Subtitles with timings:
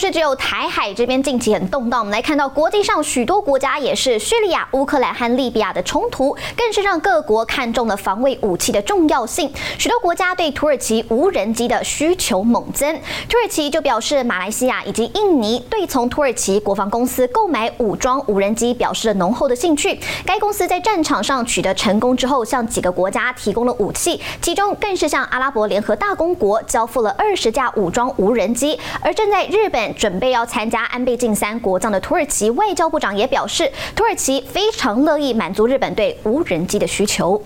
[0.00, 9.52] 是只有台海这边近期很动荡，我们来看到国际上许多国家也是叙利亚、乌克兰和利比亚的冲突，更是让各国看中了防卫武器的重要性。
[9.78, 12.98] 许多国家对土耳其无人机的需求猛增，
[13.28, 20.00] 土耳其就表示，马来西亚以及印尼对从土耳其国防公司购买武装无人机表示了浓厚的兴趣。
[20.24, 29.89] 该公司在战场上取得成功之后，向几个国家提供了武器，其中更是向阿拉伯联合大公国交付了二十架武装无人机，而正在日本。
[29.94, 37.38] 准备要参加安倍晋三国葬的土耳其外交部长也表示，土耳其非常乐意满足日本对无人机的需求。